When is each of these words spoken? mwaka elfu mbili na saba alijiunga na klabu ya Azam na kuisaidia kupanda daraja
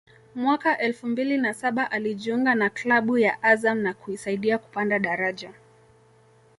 mwaka 0.35 0.77
elfu 0.79 1.07
mbili 1.07 1.37
na 1.37 1.53
saba 1.53 1.91
alijiunga 1.91 2.55
na 2.55 2.69
klabu 2.69 3.17
ya 3.17 3.43
Azam 3.43 3.79
na 3.79 3.93
kuisaidia 3.93 4.57
kupanda 4.57 4.99
daraja 4.99 5.53